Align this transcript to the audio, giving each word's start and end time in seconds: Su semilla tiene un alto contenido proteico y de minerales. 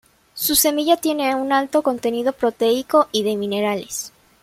Su 0.33 0.55
semilla 0.55 0.97
tiene 0.97 1.35
un 1.35 1.51
alto 1.53 1.83
contenido 1.83 2.33
proteico 2.33 3.07
y 3.11 3.21
de 3.21 3.35
minerales. 3.35 4.11